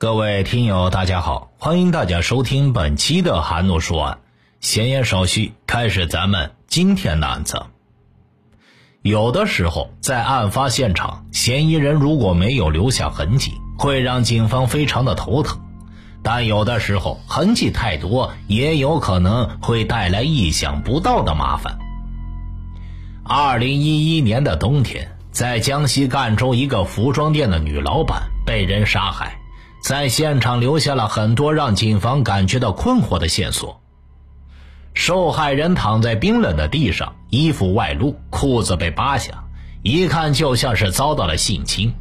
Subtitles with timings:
[0.00, 4.18] 各位听友，大家好，欢迎大家收听本期的韩诺说案。
[4.60, 7.60] 闲言少叙，开始咱们今天的案子。
[9.02, 15.56] 有的时候，在案发现场，嫌疑人如果没有留下痕迹，会让警方非常的头疼；
[16.22, 21.76] 但有的时候，痕迹太多，也有可能会带来意想不到的麻烦。
[23.24, 29.40] 二零一一年的冬天，在江西赣州一个服装店的女老板被人杀害。
[29.88, 33.80] 在现场留下了很多让警方感觉到困惑的线索。
[34.92, 39.44] 受害人躺在冰冷的地上，衣服外露，裤子被扒下，
[39.80, 41.94] 一看就像是遭到了性侵。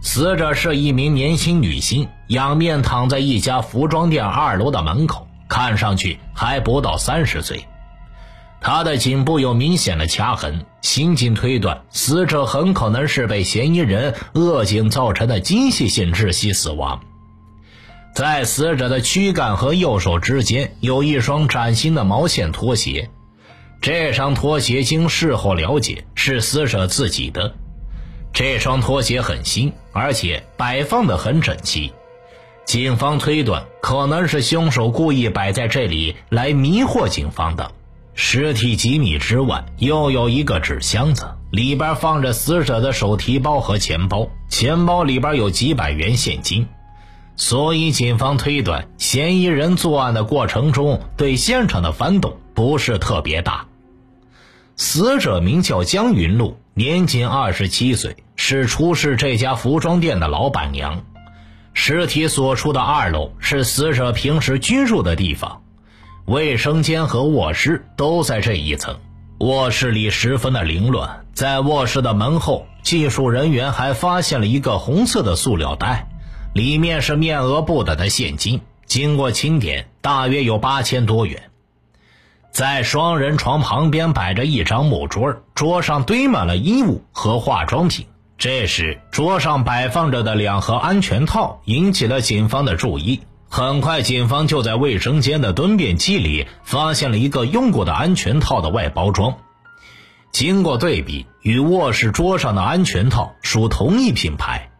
[0.00, 7.66] 死者是一名年轻女性，仰面躺在一家服装店二楼的门口，看上去还不到三十岁。
[8.64, 10.64] 他的颈部有明显的掐痕。
[10.80, 17.02] 刑警推断，死者很可能是被嫌疑人扼颈造成的机械性窒息死亡。
[18.14, 23.10] 在死者的躯干和右手之间有一双崭新的毛线拖鞋，
[23.82, 27.54] 这双拖鞋经事后了解是死者自己的。
[28.32, 31.92] 这双拖鞋很新，而且摆放的很整齐。
[32.64, 37.70] 警方推断，可能是凶手故意摆在这里来迷惑警方的。
[38.14, 46.68] 尸体几米之外，又有一个纸箱子，里边放着死者的手提包和钱包，钱包里边有几百元现金。
[47.36, 53.66] 所以，警方推断，嫌疑人作案的过程中对现场的翻动不是特别大。
[54.76, 61.04] 死者名叫江云露，年仅二十七岁，是出事这家服装店的老板娘。
[61.72, 65.62] 尸体所处的二楼是死者平时居住的地方。
[66.26, 68.96] 卫生间和卧室都在这一层，
[69.40, 71.26] 卧室里十分的凌乱。
[71.34, 76.08] 在卧室的门后，技术人员还发现了一个红色的塑料袋，
[76.54, 81.50] 里面是面额不等的现金，经过清点，大约有八千多元。
[82.50, 88.06] 在双人床旁边摆着一张木桌，桌上堆满了衣物和化妆品。
[88.38, 93.20] 这时，桌上摆放着的两盒安全套引起了警方的注意。
[93.56, 99.36] 很快，警方就在卫生间的蹲便机里发现了一个用过的安全套的外包装。
[100.32, 104.72] 经过对比，与卧室桌上的安全套属同一品牌。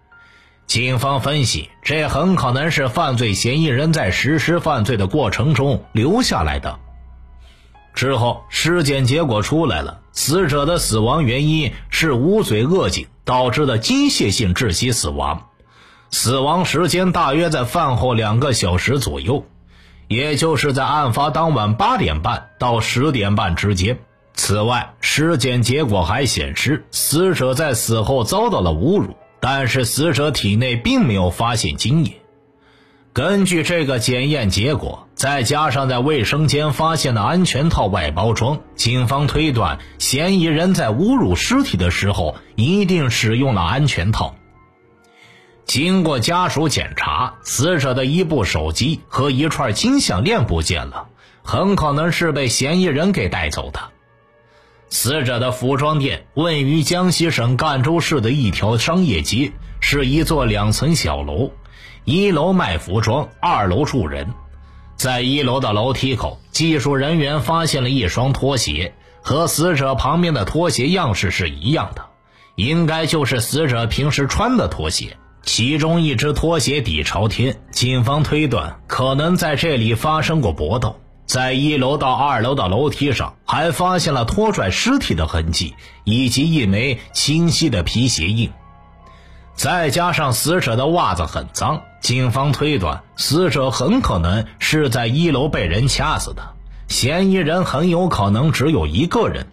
[0.66, 6.80] 警方分析，这很可能是犯罪嫌疑人在实施犯罪的过程中留下来的。
[7.94, 15.46] 之后，尸检结果出来了，死者的死亡原因是捂嘴扼颈导致的机械性窒息死亡。
[16.16, 19.44] 死亡时间大约在饭后两个小时左右，
[20.06, 23.98] 也就是在案发当晚八点半到十点半之间。
[24.32, 32.12] 此外，尸检结果还显示，死者在死后遭到了侮辱，但是死者体内并没有发现精液。
[33.12, 44.36] 根据这个检验结果，再加上在卫生间发现的安全套外包装，警方推断嫌疑人在侮辱尸体的时候一定使用了安全套。
[45.66, 51.08] 经过家属检查，死者的一部手机和一串金项链不见了，
[51.42, 53.80] 很可能是被嫌疑人给带走的。
[54.90, 61.50] 死者的服装店位于江西省赣州市的一条商业街，是一座两层小楼，
[62.04, 64.28] 一楼卖服装，二楼住人。
[64.96, 72.04] 在一楼的楼梯口，技术人员发现了一双拖鞋，和死者旁边的拖鞋样式是一样的，
[72.54, 75.16] 应该就是死者平时穿的拖鞋。
[75.44, 80.98] 其中一只拖鞋底朝天，警方推断可能在这里发生过搏斗。
[81.26, 88.50] 在一楼到二楼的楼梯上，还发现了拖拽尸体的痕迹，以及一枚清晰的皮鞋印。
[89.54, 96.54] 再加上死者的袜子很脏，警方推断死者很可能是在一楼被人掐死的。
[96.88, 99.46] 嫌疑人很有可能只有一个人。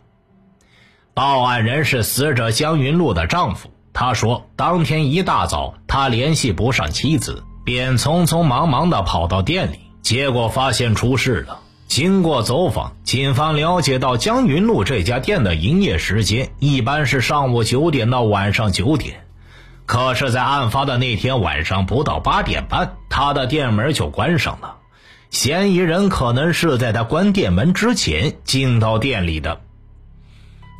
[1.13, 3.69] 报案人是死者江云露的丈夫。
[3.93, 11.59] 他说，当天一大早，他联系不上妻子，便匆匆忙忙地跑到店里，结果发现出事了。
[11.87, 19.25] 经过走访，警方了解到江云路这家店的营业时间一般是上午九点到晚上九点，
[19.85, 24.77] 可是，在案发的那天晚上不到八点半，他的店门就关上了。
[25.31, 29.59] 嫌疑人可能是在他关店门之前进到店里的。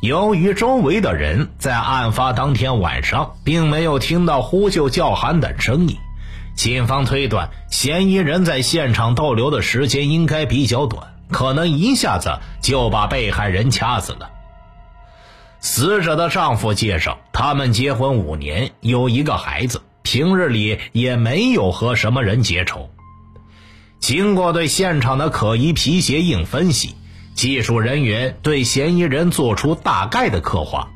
[0.02, 5.96] 由于周围的人在案发当天晚上并没有听到呼救叫喊等声音，
[6.56, 14.28] 警方推断嫌疑人在现场逗留的时间应该比较短，可能一下子就把被害人掐死了。
[15.60, 19.82] 死者的丈夫介绍，他们结婚五年，有一个孩子。
[20.02, 22.90] 平日里也没有和什么人结仇。
[24.00, 26.96] 经过对现场的可疑皮鞋印分析，
[27.34, 30.88] 技术人员对嫌疑人做出大概的刻画：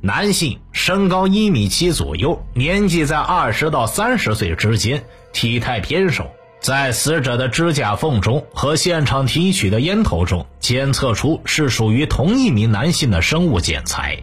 [0.00, 6.30] 男性，身高一米七左右，年纪在二十到三十岁之间，体态偏瘦。
[6.60, 14.18] 在死者的指甲缝中和现场提取的烟头中检测出是属于同一名男性的生物检材，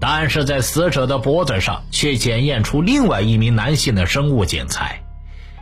[0.00, 5.02] 但是在死者的脖子上却检验出另外一名男性的生物检材。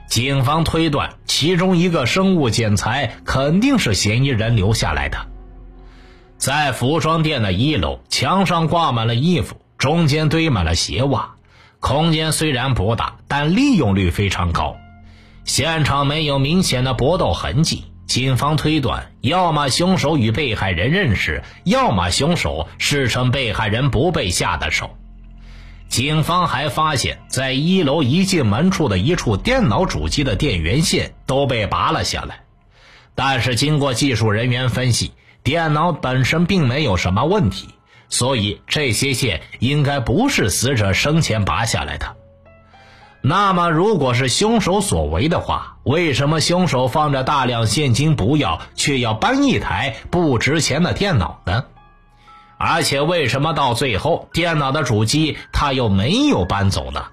[0.08, 5.18] 警方推断，其中一个生物检材肯定是嫌疑人留下来的。
[6.38, 11.34] 在服装店的一楼，墙上挂满了衣服，中间堆满了鞋袜，
[11.80, 14.76] 空间虽然不大，但利用率非常高。
[15.44, 24.96] 现场没有明显的搏斗痕迹，警方推断，要么凶手与被害人认识，要么凶手是趁被害人不备下的手。
[25.88, 32.40] 警方还发现，在一楼一进门处的一处电脑主机的电源线都被拔了下来，
[33.14, 35.12] 但是经过技术人员分析，
[35.42, 37.68] 电脑本身并没有什么问题，
[38.08, 42.16] 所以这些线应该不是死者生前拔下来的。
[43.22, 51.64] 那么，如果是凶手所为的话，为什么凶手放着大量现金不要，却要搬一台不值钱的电脑呢？
[52.58, 57.06] 而且，为什么到最后电脑的主机他又没有搬走呢？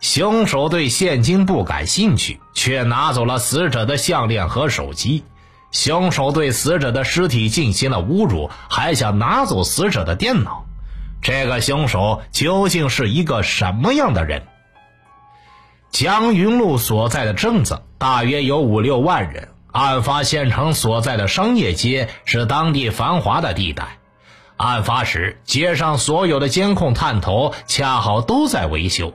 [0.00, 5.24] 凶手对现金不感兴趣，却拿走了死者的项链和手机。
[5.72, 10.66] 凶手对死者的尸体进行了侮辱，还想拿走死者的电脑。
[11.22, 14.42] 这个凶手究竟是一个什么样的人？
[15.90, 23.98] 江云路所在的镇子大约有五六万人，案发现场所在的商业街是当地繁华的地带。
[24.56, 29.12] 案发时，街上所有的监控探头恰好都在维修，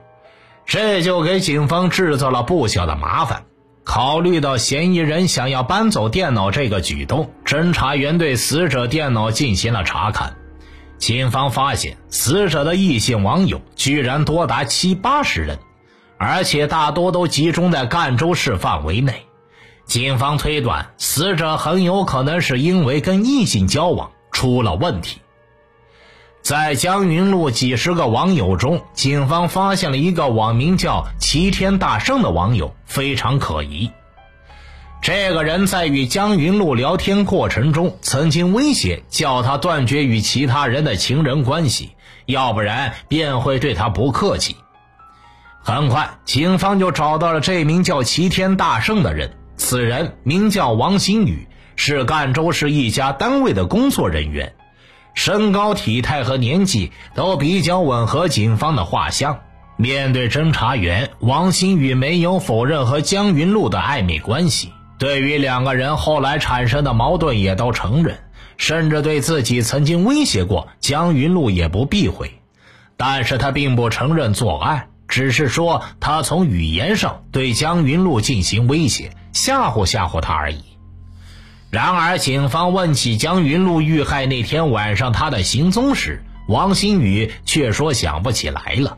[0.66, 3.44] 这就给警方制造了不小的麻烦。
[3.84, 10.36] 考虑到嫌疑人想要搬走电脑这个举动，侦查员对死者电脑进行了查看，
[11.00, 15.58] 警方发现死者的异性网友居然多达七八十人。
[16.20, 19.26] 而且大多都集中在赣州市范围内，
[19.86, 25.20] 警方推断死者很有可能是因为跟异性交往出了问题。
[26.42, 33.92] 在江云路几十个网友中，警方发现了一个网名叫“齐天大圣”的网友，非常可疑。
[35.04, 41.92] 这个人在与江云路聊天过程中，曾经威胁叫他断绝与其他人的情人关系，
[42.26, 44.56] 要不然便会对他不客气。
[45.64, 49.38] 很快，警方就找到了这名叫齐天大圣的人。
[49.58, 54.56] 此人名叫王新宇，是赣州市一家单位的工作人员，
[55.14, 59.40] 身高、体态和年纪都比较吻合警方的画像。
[59.78, 68.20] 面对侦查员，王新宇没有否认和江云露的暧昧关系，对于两个人后来产生的矛盾也都承认，
[68.58, 72.40] 甚至对自己曾经威胁过江云露也不避讳。
[72.98, 74.88] 但是他并不承认作案。
[75.08, 80.64] 只是说他从语言上对江云露进行威胁，吓唬吓唬他而已。
[81.72, 88.98] 然而，警方问起江云路遇害那天晚上他的行踪时，王新宇却说想不起来了。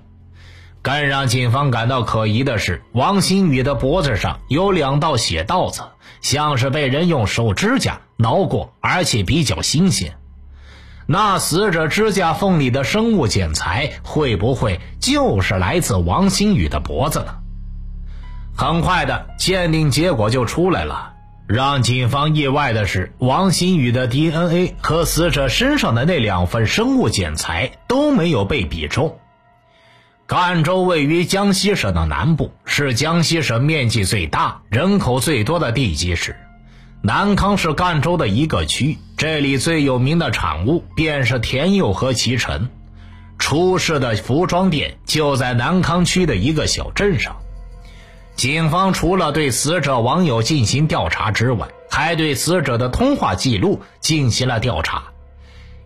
[0.81, 5.83] 更让警方感到可疑的是，王新宇的脖子上有两道血道子，
[6.21, 10.15] 像是被人用手指甲挠过，而且比较新鲜。
[11.05, 17.35] 那死者指甲缝里的生物检材会不会就是来自王新宇的脖子呢？
[18.57, 21.12] 很快的鉴定结果就出来了。
[21.47, 29.19] 让警方意外的是，王新宇的 DNA 和死者身上的那两份生物检材都没有被比中。
[30.25, 36.35] 赣州位于江西省的南部，是江西省面积最大、人口最多的地级市。
[37.01, 42.69] 南康是赣州的一个区，这里最有名的产物便是甜柚和脐橙。
[43.37, 47.35] 出事的服装店就在南康区的一个小镇上。
[48.35, 55.03] 警方除了对死者网友进行调查之外，还对死者的通话记录进行了调查。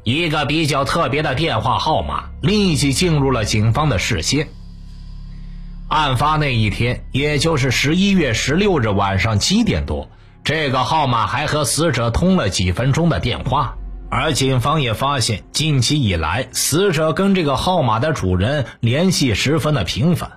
[0.03, 4.47] 一个比较特别的电话号码立即进入了警方的视线。
[5.89, 10.09] 案发那一天，也就是十一月十六日晚上七点多。
[10.43, 13.75] 这个号码还和死者通了几分钟的电话，
[14.09, 20.31] 而警方也发现，近期以来，死者跟这个号码的主人联系十分的频繁。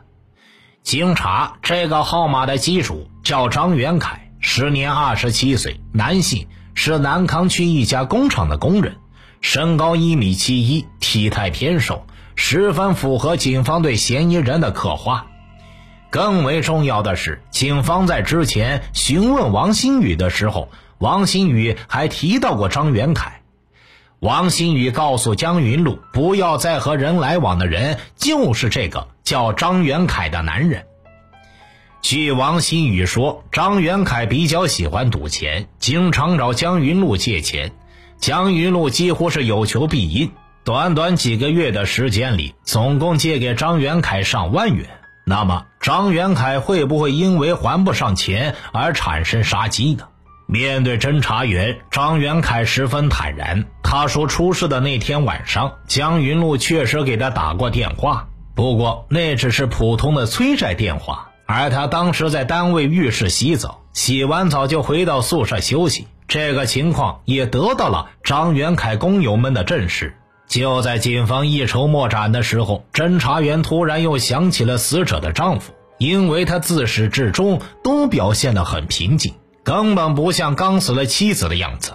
[0.82, 8.96] 经查，这个号码的机主叫张元凯，时年二十七岁，男性，是南康区一家工厂的工人，
[9.40, 15.26] 身高一米七一，体态偏瘦，十分符合警方对嫌疑人的刻画。
[16.08, 23.39] 更为重要的是，警方在之前询问王新宇的时候，王新宇还提到过张元凯。
[24.20, 30.84] 王新宇告诉江云路，不要再和人来往的人就是这个叫张元凯的男人。
[32.02, 37.72] 据王新宇说，张元凯比较喜欢赌钱，经常找江云路借钱，
[38.18, 40.30] 江云路几乎是有求必应。
[40.64, 44.86] 短短几个月的时间里，总共借给张元凯上万元。
[45.24, 50.08] 那么，张元凯会不会因为还不上钱而产生杀机呢？
[50.46, 53.64] 面对侦查员，张元凯十分坦然。
[53.90, 61.32] 他说，出事的那天晚上，江云路确实给他打过电话，不过那只是普通的催债电话。
[61.44, 66.06] 而他当时在单位浴室洗澡，洗完澡就回到宿舍休息。
[66.28, 70.14] 这个情况也得到了张元凯工友们的证实。
[70.47, 81.94] 就在警方一筹莫展的时候，侦查员突然又想起了死者的丈夫，因为他自始至终都表现得很平静，根本不像刚死了妻子的样子。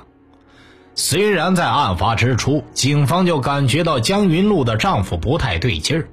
[0.96, 6.08] 虽然在案发之初，警方就感觉到江云路的丈夫不太对劲儿，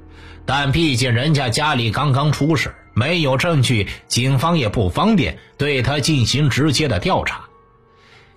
[0.44, 7.42] 但毕竟人家家里刚刚出事，没有证据，警方也不方便对他进行直接的调查。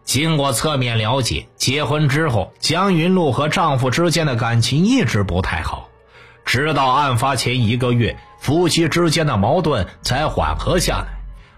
[0.04, 5.90] 经过侧面了解，结婚之后，江云露和丈夫之间的感情一直不太好，
[6.46, 11.08] 直到案发前一个月，夫妻之间的矛盾才缓和下来。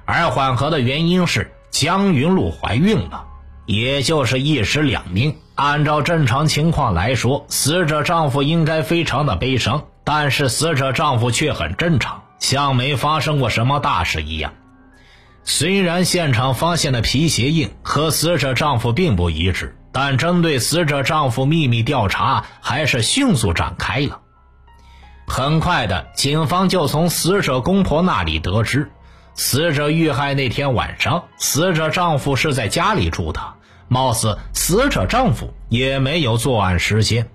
[0.05, 3.25] 而缓和的原因是江云露怀孕了，
[3.67, 5.37] 也就是一尸两命。
[5.53, 14.53] 按照正常情况来说，死者丈夫应该非常的悲伤，但是死者丈夫却很正常，像没发生过什么大事一样。
[15.43, 24.19] 虽然现场发现的皮鞋印和死者丈夫并不一致，但针对死者丈夫秘密调查还是迅速展开了。
[25.25, 28.91] 很快的，警方就从死者公婆那里得知，
[29.35, 33.41] 死者遇害那天晚上，死者丈夫是在家里住的，
[33.87, 37.29] 貌似死者丈夫也没有作案时间。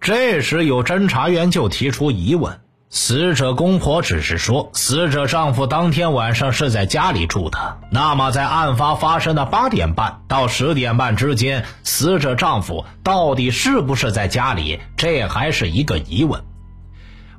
[0.00, 2.60] 这时，有侦查员就提出疑问。
[2.94, 7.78] 死者公婆只是说，死者丈夫当天晚上是在家里住的。
[7.90, 14.78] 那么，在案发发生的八点半到十点半之间，死者丈夫到底是不是在家里？
[14.98, 16.44] 这还是一个疑问。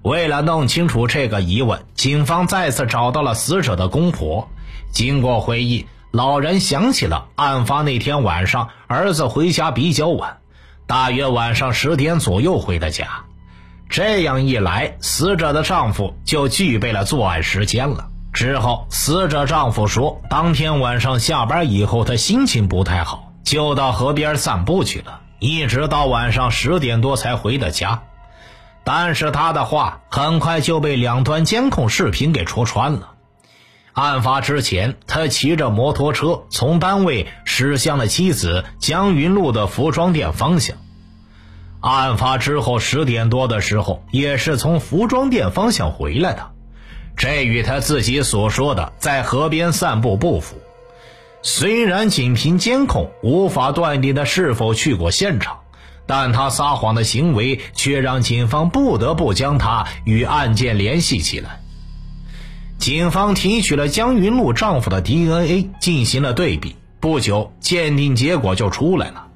[0.02, 4.50] 为了弄清楚这个疑问，警方再次找到了死者的公婆。
[4.92, 10.38] 经过回忆，老人想起了案发那天晚上，儿子回家比较晚，
[10.86, 13.24] 大约晚上十点左右回的家。
[13.90, 18.12] 这样一来，死者的丈夫就具备了作案时间了。
[18.32, 28.04] 之后，死者丈夫说，当天晚上下班以后，他心情不太好，就到河边散步去了，一直到晚上十点多才回的家。
[28.84, 33.13] 但是他的话很快就被两段监控视频给戳穿了。
[33.94, 40.78] 案发之前，他骑着摩托车从单位驶向了妻子江云路的服装店方向。
[41.80, 46.52] 案发之后十点多的时候，也是从服装店方向回来的，
[47.16, 50.56] 这与他自己所说的在河边散步不符。
[51.44, 55.60] 虽然仅凭监控无法断定他是否去过现场，
[56.08, 61.60] 但他撒谎的行为却让警方不得不将他与案件联系起来。
[62.84, 69.28] 警方提取了江云露丈夫的 DNA 进行了对比，不久鉴定结果就出来了。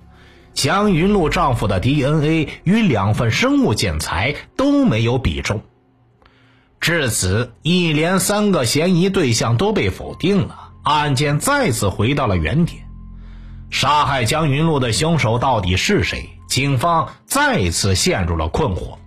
[0.54, 5.62] 江云露丈夫的 DNA 与两份生物检材都没有比中，
[6.82, 12.84] 至此，一连三个嫌疑对象都被否定了，案件再次回到了原点。
[13.70, 16.32] 杀害江云露的凶手到底是谁？
[16.50, 18.98] 警方再次陷入了困惑。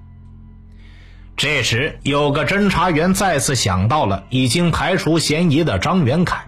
[1.40, 6.44] 这时，有个侦查员再次想到了已经排除嫌疑的张元凯。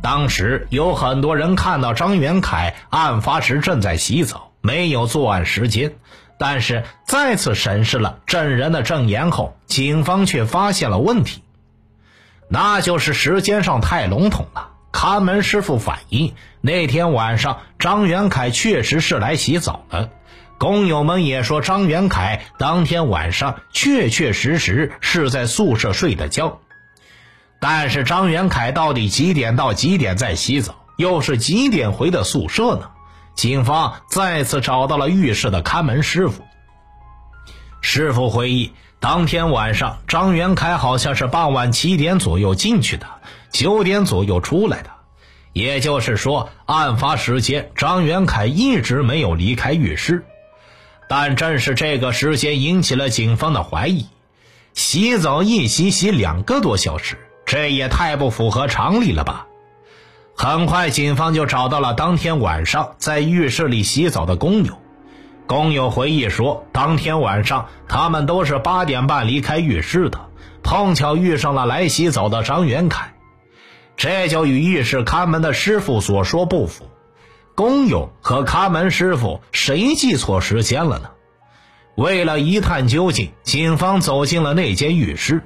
[0.00, 5.92] 当时有很多人看到张元凯案发时正在洗澡，没有作案时间。
[6.38, 11.42] 但是再次审视了证人的证言后，警方却发现了问题，
[12.48, 14.70] 那就是时间上太笼统了。
[14.92, 20.08] 看门师傅反映，那天晚上张元凯确实是来洗澡的，
[20.62, 26.60] 工友们也说张元凯当天晚上确确实实是在宿舍睡的觉。
[27.58, 32.90] 但是张元凯到底几点到几点在洗澡，又是几点回的宿舍呢？
[33.34, 36.44] 警方再次找到了浴室的看门师傅。
[37.80, 43.08] 师傅回忆，当天晚上张元凯好像是傍晚七点左右进去的，
[43.50, 44.90] 九点左右出来的，
[45.52, 50.24] 也就是说，案发时间张元凯一直没有离开浴室。
[51.14, 54.06] 但正是这个时间引起了警方的怀疑。
[54.72, 59.46] 洗澡一洗洗两个多小时，这也太不符合常理了吧？
[60.34, 64.78] 很快，警方就找到了当天晚上在浴室里洗澡的工友。
[65.46, 70.18] 工友回忆说，当天晚上他们都是八点半离开浴室的，
[70.62, 73.12] 碰巧遇上了来洗澡的张元凯，
[73.98, 76.88] 这就与浴室看门的师傅所说不符。
[77.62, 81.10] 工友和看门师傅谁记错时间了呢？
[81.94, 85.44] 为了一探究竟，警方走进了那间浴室。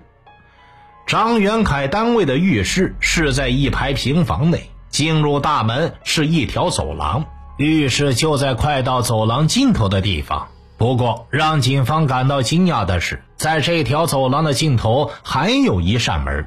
[1.06, 7.26] 张元凯单位的浴室是在一排平房内，进入大门是一条走廊，
[7.58, 10.48] 浴室就在快到走廊尽头的地方。
[10.78, 16.46] 不过，让警方感到惊讶的是，在这条走廊的尽头还有一扇门。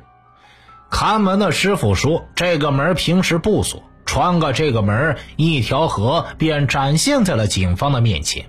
[0.90, 8.48] 看门的师傅说，这个门平时不锁，穿过这个门，一条河便展现在了警方的面前。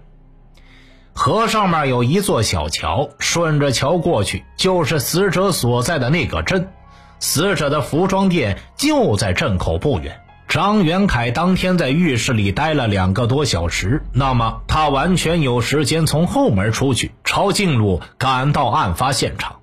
[1.13, 6.71] 河上面有一座小桥，顺着桥过去就是死者所在的那个镇。
[7.19, 10.23] 死者的服装店就在镇口不远。
[10.49, 19.57] 张元凯当天在浴室里待了两个多小时，那么他完全有时间从后门出去，抄近路赶到案发现场。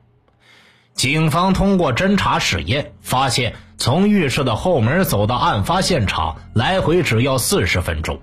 [0.94, 8.19] 警方通过侦查实验发现，从浴室的后门走到案发现场，来回只要四十分钟。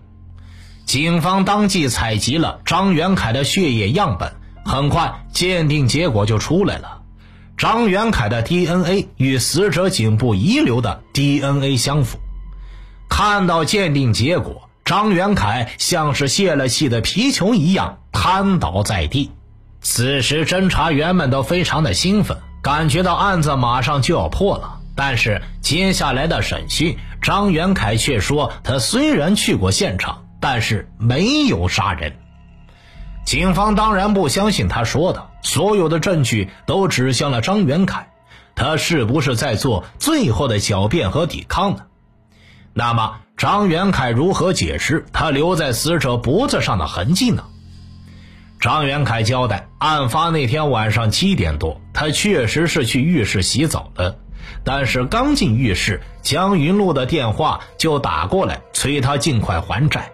[0.84, 4.32] 警方当即采集了张元凯的血液样本，
[4.64, 7.02] 很快鉴定结果就出来了。
[7.56, 12.18] 张元凯的 DNA 与死者颈部遗留的 DNA 相符。
[13.08, 19.30] 看到鉴定结果，张元凯像是泄了气的皮球一样瘫倒在地。
[19.80, 24.80] 此时，侦查员们都非常的兴奋，感觉到案子马上就要破了。
[24.96, 30.20] 但是接下来的审讯，张元凯却说他虽然去过现场。
[30.40, 32.12] 但是没有杀人，
[33.24, 35.30] 警方当然不相信他说的。
[35.40, 38.10] 所有的证据都指向了张元凯，
[38.54, 41.86] 他是不是在做最后的狡辩和抵抗呢？
[42.74, 47.44] 那么张元凯如何解释他留在死者脖子上的痕迹呢？
[48.60, 54.18] 张元凯交代，案发那天晚上七点多，他确实是去浴室洗澡的，
[54.64, 60.10] 但是刚进浴室，江云路的电话就打过来，催他尽快还债。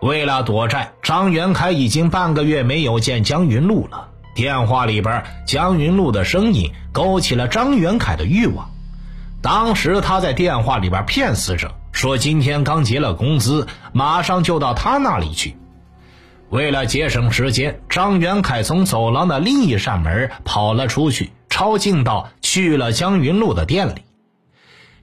[0.00, 4.08] 为了躲债，张元凯已经半个月没有见江云路了。
[4.34, 8.70] 电话里边，江云路的声音勾起了张元凯的欲望。
[9.40, 15.56] 当时他在电话里边骗死者，说今天刚结了工资，马上就到他那里去。
[16.50, 24.02] 为了节省时间，张元凯从走廊的另一扇门跑了出去，抄近道去了江云路的店里。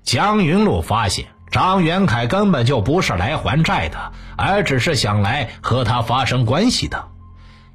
[0.02, 1.28] 江云路发现。
[1.52, 7.10] 张元凯根本就不是来还债的，而只是想来和他发生关系的。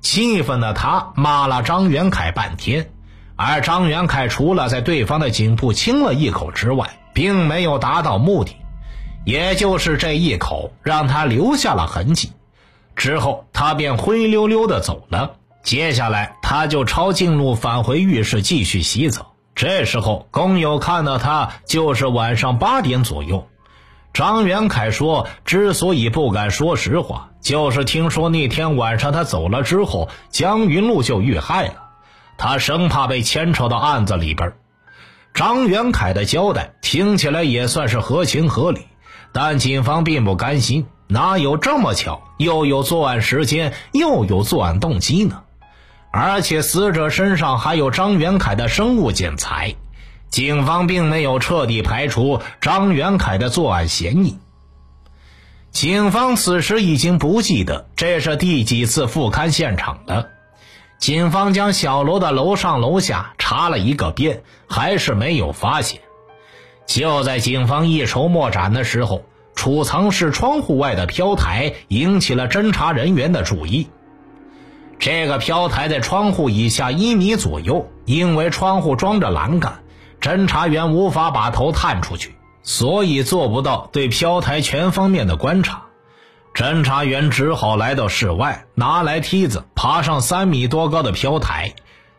[0.00, 2.90] 气愤的他骂了张元凯半天，
[3.36, 8.56] 而张元凯除了在对方的颈部亲了一口之外，并没有达到目的。
[9.24, 12.32] 也就是这一口，让他留下了痕迹。
[12.96, 15.36] 之后，他便灰溜溜的走了。
[15.62, 19.27] 接下来，他就抄近路返回浴室继续洗澡。
[19.58, 23.48] 这时候，工友看到他，就是晚上八点左右。
[24.12, 31.74] 张元凯说：“之所以不敢说实话，就是听说那天晚上他走了之后，江云路就遇害了。
[32.36, 34.52] 他生怕被牵扯到案子里边。”
[35.34, 38.86] 张元凯的交代听起来也算是合情合理，
[39.32, 45.42] 但警方并不甘心，哪有这么巧，又有作案时间，又有作案动机呢？
[46.10, 49.74] 而且死者身上还有张元凯的生物检材。
[50.30, 54.38] 警方并没有彻底排除张元凯的作案嫌疑。
[55.70, 60.28] 警方此时已经不记得这是第几次复勘现场了。
[60.98, 66.00] 警方将小楼的楼上楼下查了一个遍，还是没有发现。
[66.86, 73.88] 就在警方一筹莫展的时候，储藏室窗户外的飘台引起了侦查人员的注意。
[74.98, 79.80] 这个飘台在窗户以下一米左右，因为窗户装着栏杆。
[80.20, 82.34] 侦查员无法把头探出去，
[82.64, 85.82] 所以做不到对飘台全方面的观察。
[86.52, 91.74] 侦查员只好来到室外，拿来梯子爬上三米多高的飘台。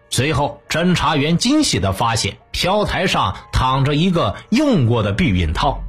[0.10, 5.82] 随后，侦查员惊喜地发现，飘台上躺着一个用过的避孕套。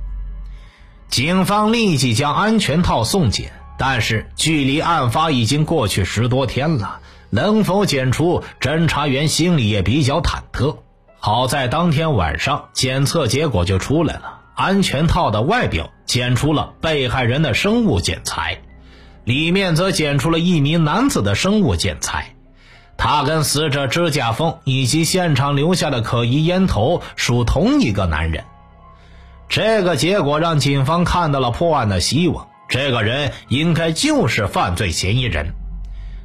[1.09, 10.77] 警方立即将安全套送检，但是距离案发已经过去十多天了，能否检出，侦查员心里也比较忐忑。
[11.19, 18.61] 好在当天晚上检测结果就出来了，安全套的外表检出了被害人的生物检材，
[19.25, 22.35] 里面则检出了一名男子的生物检材，
[22.99, 28.45] 他跟死者指甲缝以及现场留下的可疑烟头属同一个男人。
[29.49, 35.55] 这个结果让警方看到了破案的希望，这个人应该就是犯罪嫌疑人。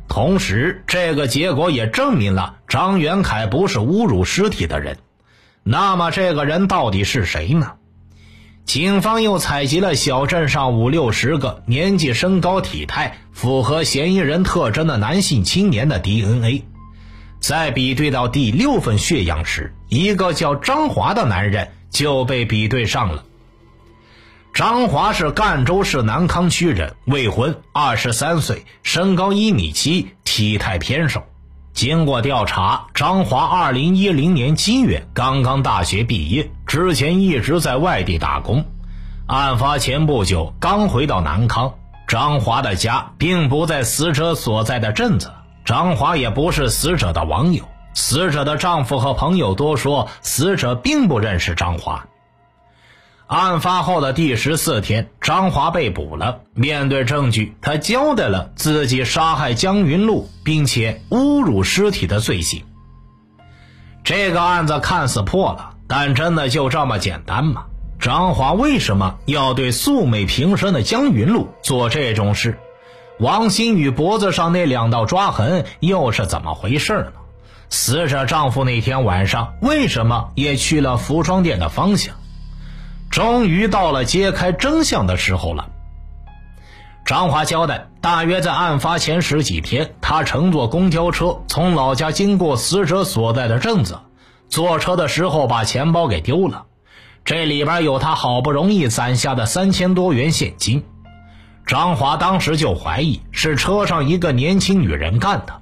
[0.07, 4.99] 同时，这个结果也证明了张元凯不是侮辱尸体的人。
[5.63, 7.73] 那么，这个人到底是谁呢？
[8.65, 16.63] 警方又采集了小镇上五六十个年纪、身高、体态符合嫌疑人特征的男性青年的 DNA，
[17.39, 23.23] 在比对到第六份血样时，一个叫张华的男人就被比对上了。
[24.55, 31.23] 张华是赣州市南康区人，未婚，二十三岁，身高一米七，体态偏瘦。
[31.73, 38.63] 经过调查，张华二零一零年七月刚刚大学毕业，之前一直在外地打工。
[39.27, 41.73] 案发前不久刚回到南康。
[42.07, 45.33] 张华的家并不在死者所在的镇子，
[45.65, 47.65] 张华也不是死者的网友。
[47.93, 52.07] 死者的丈夫和朋友都说，死者并不认识张华。
[53.27, 56.41] 案发后的第十四天，张华被捕了。
[56.53, 62.63] 面对证据，他交代了自己杀害江云露并且侮辱尸体的罪行。
[64.03, 67.65] 这个案子看似破了，但真的就这么简单吗？
[67.99, 72.59] 张华为什么要对素昧平生的江云露做这种事？
[73.17, 77.13] 王新宇脖子上那两道抓痕又是怎么回事呢？
[77.69, 82.13] 死者丈夫那天晚上为什么也去了服装店的方向？
[83.15, 85.69] 终于到了揭开真相的时候了。
[87.05, 93.99] 张华交代，大约在案发前十几天，他乘坐公交车从老家经过死者所在的镇子，
[94.49, 96.65] 坐车的时候把钱包给丢了，
[97.23, 100.83] 这里边有他好不容易攒下的三千多元现金。
[101.65, 105.61] 张华当时就怀疑是车上一个年轻女人干的。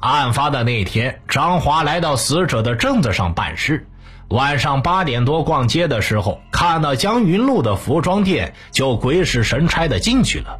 [0.00, 3.86] 案发的那天，张华来到死者的镇子上办事。
[4.28, 10.58] 晚上八点多逛街的时候，看到江云路的服装店，就鬼使神差的进去了。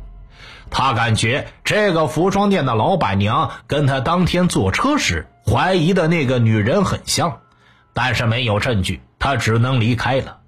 [0.70, 7.38] 他感觉这个服装店的老板娘跟他当天坐车时怀疑的那个女人很像，
[7.92, 10.38] 但是没有证据，他只能离开了。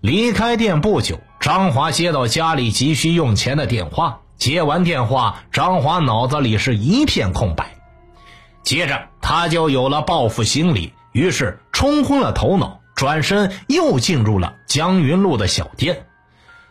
[0.00, 4.18] 离开店不久，张华接到家里急需用钱的电话。
[4.36, 7.76] 接完电话，张华脑子里是一片空白，
[8.64, 10.92] 接着他就有了报复心理。
[11.12, 16.06] 于是冲昏了头脑，转身又进入了江云路的小店。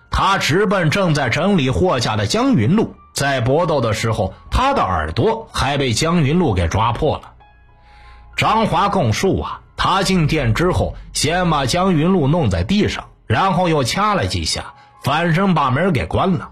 [0.10, 7.34] 他直奔正在整理货架的江云路，在搏斗的时候，他的耳朵还被江云路给抓破了。
[8.38, 16.52] 张华供述啊，他进店之后，先把江云路弄在地上，然后又掐了几下，反身把门给关了。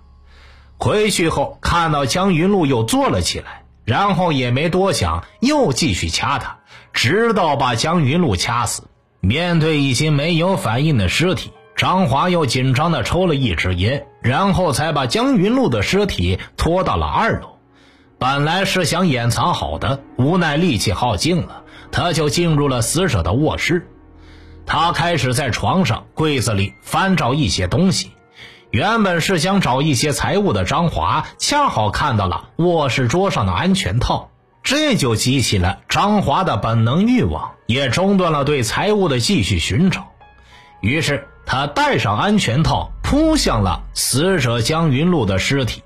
[0.77, 6.58] 回去后看到江云路又坐了起来，然后也没多想，又继续掐他。
[6.93, 8.83] 直到把江云露掐死。
[9.21, 17.57] 面对已经没有反应的尸体，张华又紧张地抽了一支烟，然后才把江云露的尸体拖到了二楼。
[18.17, 23.87] 本来是想掩藏好的，无奈力气耗尽了，他就进入了死者的卧室。
[24.65, 28.11] 他开始在床上、柜子里翻找一些东西。
[28.71, 34.29] 原本是想找一些财物的张华，恰好看到了卧室桌上的安全套。
[34.63, 40.07] 这就激起了张华的本能欲望，也中断了对财物的继续寻找。
[40.81, 45.83] 于是他戴上安全套，扑向了死者江云露的尸体。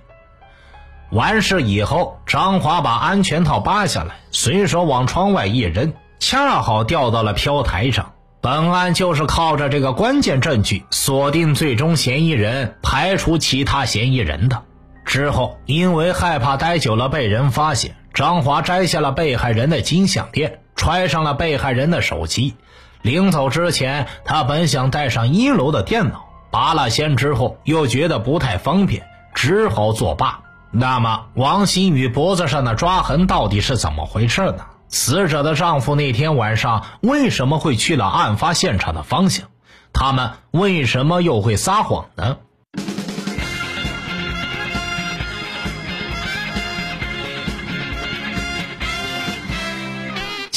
[1.12, 8.14] 完事以后，张华把安全套扒下来，随手往窗外一扔，恰好掉到了飘台上。
[8.42, 14.64] 本案就是靠着这个关键证据锁定最终嫌疑人，排除其他嫌疑人的。
[15.06, 17.96] 之后，因为害怕待久了被人发现。
[18.14, 22.56] 张华摘下了被害人的金项链，揣上了被害人的手机。
[23.02, 30.42] 临走之前，他本想带上一楼的电脑，拔了线之后又觉得不太方便，只好作罢。
[30.72, 34.66] 那么，王新宇脖子上的抓痕到底是怎么回事呢？
[34.90, 39.48] 死者的丈夫那天晚上为什么会去了案发现场的方向？
[39.92, 42.38] 他们为什么又会撒谎呢？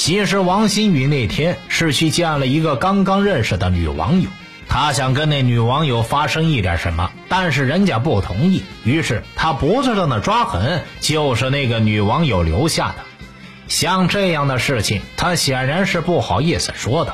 [0.06, 4.28] 其实王新宇那天是去见了一个刚刚认识的女网友，
[4.68, 8.62] 他想跟那女网友发生一点什么，但是人家不同意。
[8.84, 12.94] 于是他脖子上的抓痕就是那个女网友留下的。
[13.66, 17.12] 像这样的事情，他显然是不好意思说的。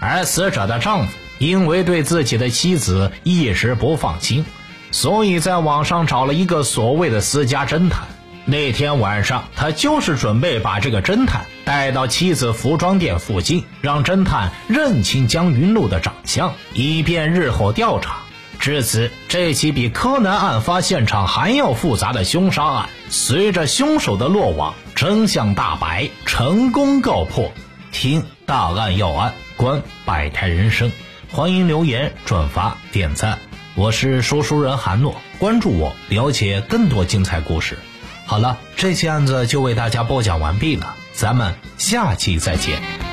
[0.00, 4.46] 而死者的丈夫因为对自己的妻子一直不放心，
[4.92, 8.08] 所以在网上找了一个所谓的私家侦探。
[8.46, 18.18] 那天晚上，他就是准备把这个侦探带到妻子服装店附近，让侦探认清江云路的长相，以便日后调查。
[18.58, 27.50] 至此，这起比柯南案发现场还要复杂的凶杀案，随着凶手的落网，真相大白，成功告破。
[27.92, 30.92] 听大案要案，观百态人生，
[31.30, 33.38] 欢迎留言、转发、点赞。
[33.74, 37.78] 我是说书人韩诺，关注我，了解更多精彩故事。
[38.26, 43.03] 好了，这期案子就为大家播讲完毕了，咱们下期再见。